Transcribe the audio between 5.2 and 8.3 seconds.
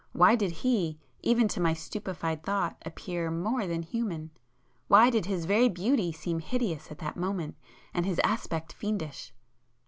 his very beauty seem hideous at that moment, and his